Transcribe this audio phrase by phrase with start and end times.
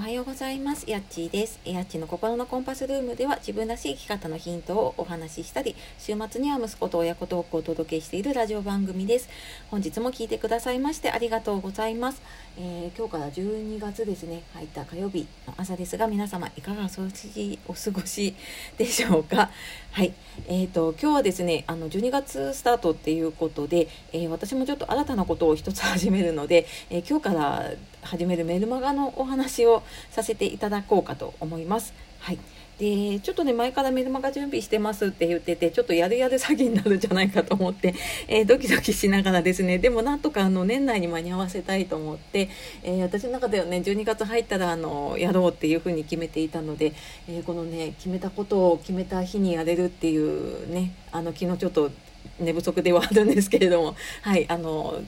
[0.00, 0.88] おはようございます。
[0.88, 1.60] やっちーです。
[1.62, 9.28] やっちの心のコンパスルームでは自分らしい生き方のヒントをお話ししたり、週末には息子と親子トークをお届けしているラジオ番組です。
[9.70, 12.22] 本日も聞いてくださいましてありがとうございます。
[12.58, 16.86] えー、今日から12月ですね、入った火曜日の朝ですが、皆様いかが
[17.66, 18.34] お過ごし
[18.78, 19.50] でしょうか？
[19.92, 20.14] はい。
[20.48, 31.94] えっ、ー、と、今日はですね、あの、12月スタートっていうことで、えー、私もちょっと新たなことを一つ始めるので、え今日から始めるメルマガのお話をさせていただこうかと思います。
[32.20, 32.38] はい。
[32.80, 37.94] で、ちょっとね、前からメルマガ準備してますって言ってて、ちょっとやるやる詐欺になるんじゃないかと思って、
[38.26, 42.48] えー、ドキドキしながらですね、でもなんとかあの年内に間に合わせたいと思って、
[42.82, 46.94] えー、私の中ではね、12月入ったらあのやろうっていうふうに決めていたので、
[47.28, 51.90] えー、このね、決めたことを決めた日にやれるっていうね、あの昨日ちょっと
[52.38, 55.02] 寝不足ではあるんですけれども、はい、あの、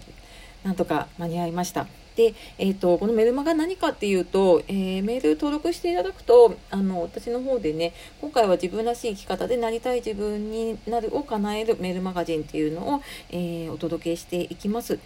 [0.65, 1.87] なんとか間に合いました。
[2.17, 14.99] で、えーと、このメルマガ何かっていうと、えー、メール登録していただくとあの私の方でね今回は自分らしい生き方でなりたい自分になるを叶えるメールマガジンっていうのを、えー、お届けしていきます。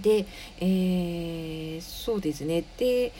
[0.00, 0.26] で、
[0.60, 3.12] えー、そうですねで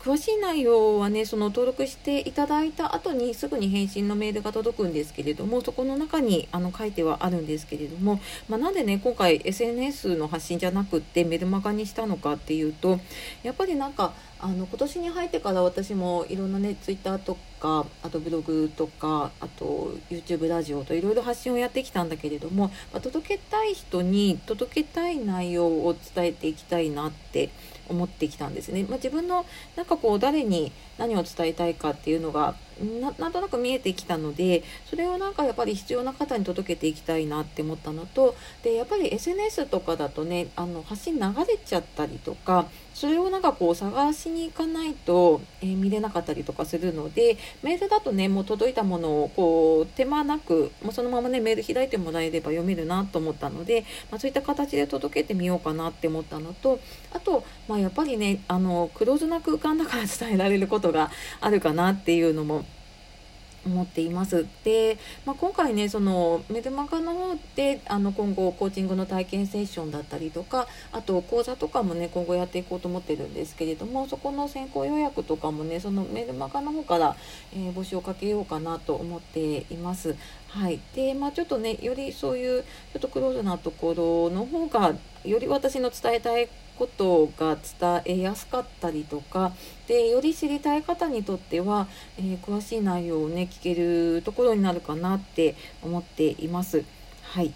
[0.00, 13.00] 詳しい内容はねその登録していただいた後にすぐに返信のメールが届くんですけれどもそこの中にあの書いてはあるんですけれども、まあ、なんでね今回 SNS の発信じゃなくってメルマガにしたのかっていうと
[13.42, 27.50] やっぱりなんかあの今年に入ってから私もいろんなねツイッターとかあとブログとかあと YouTube ラジオといろいろ発信をやってきたんだけれども、まあ、届けたい人に届けたい内容を伝えていきたいなって
[27.88, 28.84] 思ってきたんですね。
[28.84, 29.44] まあ、自分の
[29.74, 32.54] なんかこう誰に何を伝えたいかっていうのが
[33.18, 42.66] なんとなく見えてきたのでそれをなんかやっぱり必要な方に届けていきたいなって思ったのとでやっぱり SNS とかだとねあの発信流れちゃったりとか
[42.98, 56.80] それをなんかこう探しに行かないと、えー、見れなかったりとかするのでメールだとねもう届いたものをこう手間なくもうそのままねメール開いてもらえれば読めるなと思ったので、まあ、そういった形で届けてみようかなって思ったのと
[57.12, 62.64] あと、まあ、やっぱりねあのクローズな空間だから伝えられることがあるかなっていうのも
[63.66, 64.46] 思っています。
[64.64, 77.16] で、まあ、今回ねそのメルマガの方であの今後コーチングの体験セッションだったりとかあと講座とかもね今後やっていこうと思ってるんですけれどもそこの先行予約とかもねそのメルマガの方から、
[77.52, 80.16] えー、募集をかけようかなと思っています。
[80.48, 84.94] はい、でまあちょっとねよりそういうちょっとクローズなところの方が
[85.24, 86.48] より私の伝えたい
[86.78, 89.52] ことが伝えやすかったりとか
[89.88, 91.88] でより知りたい方にとっては、
[92.18, 96.84] えー、詳しい内容をね聞けるところになるかなって思っています。
[97.22, 97.52] はい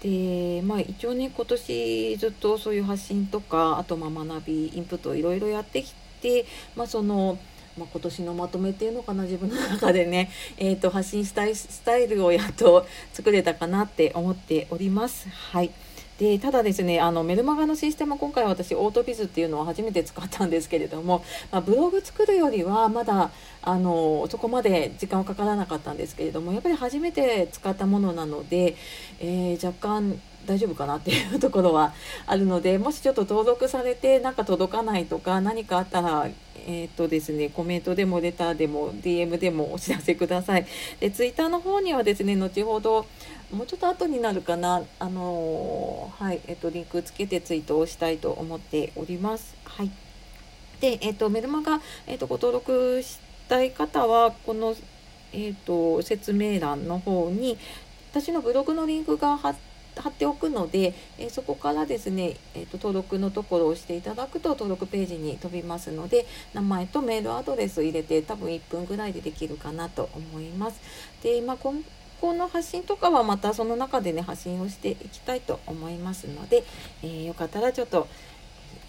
[0.00, 6.44] でまあ一応ね今年ずっとそういう発信とかあとま学びインプットいろいろやってきて、
[6.76, 7.38] まあ、その
[7.76, 15.28] まあ、今年のまとめっていうのかな自分の中でね、 えーと、発信したいスタイルをやっと作れたかなって思っております。
[15.28, 15.70] はい
[16.18, 21.22] でただですねあのメルマガのシステム今回私オートビズっていうのを初めて使ったんですけれども、
[21.52, 28.76] まあ、ブログ作るよりはまだあのそこまで時間はかからなかったんですけれどもやっぱり初めて使ったものなので、
[29.20, 31.92] えー、若干大丈夫かなっていうところは
[32.26, 36.28] あるのでもしちょっと登録されてなんか届かないとか何かあったら
[36.66, 40.66] えっ、とですね、コメントでもレターでも DM でもお知らせください。
[41.00, 43.06] で、ツイッターの方にはですね、後ほど、
[43.52, 49.54] もうちょっと後になるかな、あのー、はい、えっ、と、リンクつけてツイートをしたいと思っております。
[49.64, 49.90] はい。
[50.80, 54.74] で、えっ、と、メルマガ、えっ、と、ご登録したい方は、この、
[55.32, 57.56] えっ、と、説明欄の方に、
[58.10, 70.80] 私のブログのリンクが貼って貼っておくので、えそこからですね、えーと、登録のところを押していただくと登録ページに飛びますので名前とメールアドレスを入れて多分1分ぐらいでできるかなと思います。
[71.22, 71.82] で、まあ、今
[72.20, 76.64] 後の発信とかはまたその中でね発信をしていきたいと思いますので、
[77.02, 78.08] えー、よかったらちょっと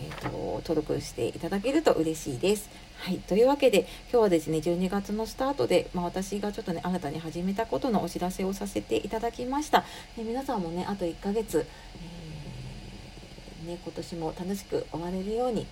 [0.02, 2.70] えーと、登録していただけると嬉しいです。
[3.00, 9.86] はい、というわけで今日はですね12月のスタートで、まあ、私がちょっとね新たに始めたことのお知らせをさせていただきました。
[10.16, 11.66] で皆さんもねあと1ヶ月、
[13.64, 15.68] えー、ね、今年も楽しく終われるように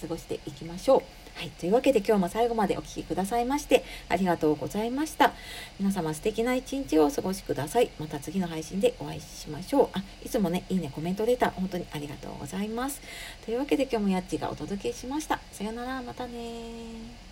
[0.00, 1.25] 過ごしていきましょう。
[1.36, 1.50] はい。
[1.50, 5.34] というわけで今日も最後までお聴きくださいましてありがとうございました。
[5.78, 7.90] 皆様素敵な一日をお過ごしください。
[7.98, 9.88] また次の配信でお会いしましょう。
[9.92, 13.02] あ、いつもね、いいね、コメントレタ、本当にありがとうございます。
[13.44, 15.38] というわけで今日もやっちがお届けしました。
[15.52, 17.25] さよなら、またね